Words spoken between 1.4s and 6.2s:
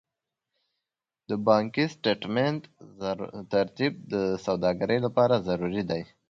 بانکي سټېټمنټ ترتیب د سوداګرۍ لپاره ضروري دی.